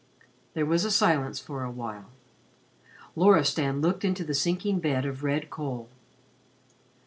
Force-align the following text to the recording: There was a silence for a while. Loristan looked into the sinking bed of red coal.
There 0.55 0.65
was 0.65 0.83
a 0.83 0.89
silence 0.89 1.39
for 1.39 1.63
a 1.63 1.69
while. 1.69 2.09
Loristan 3.15 3.81
looked 3.81 4.03
into 4.03 4.23
the 4.23 4.33
sinking 4.33 4.79
bed 4.79 5.05
of 5.05 5.23
red 5.23 5.51
coal. 5.51 5.89